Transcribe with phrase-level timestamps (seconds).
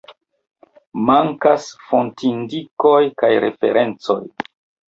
[1.09, 4.21] Mankas fontindikoj kaj referencoj.